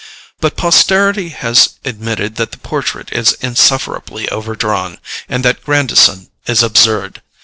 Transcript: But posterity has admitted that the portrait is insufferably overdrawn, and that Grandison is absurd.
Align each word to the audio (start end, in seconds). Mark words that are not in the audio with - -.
But 0.39 0.57
posterity 0.57 1.29
has 1.29 1.75
admitted 1.85 2.35
that 2.37 2.49
the 2.51 2.57
portrait 2.57 3.13
is 3.13 3.33
insufferably 3.33 4.27
overdrawn, 4.29 4.97
and 5.29 5.45
that 5.45 5.63
Grandison 5.63 6.31
is 6.47 6.63
absurd. 6.63 7.21